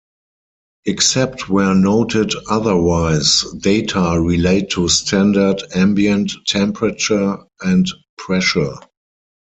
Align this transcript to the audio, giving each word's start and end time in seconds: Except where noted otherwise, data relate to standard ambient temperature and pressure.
Except 0.85 1.47
where 1.47 1.75
noted 1.75 2.33
otherwise, 2.49 3.45
data 3.59 4.19
relate 4.19 4.71
to 4.71 4.89
standard 4.89 5.61
ambient 5.75 6.31
temperature 6.47 7.37
and 7.61 7.85
pressure. 8.17 8.77